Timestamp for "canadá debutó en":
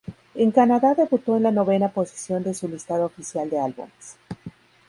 0.49-1.43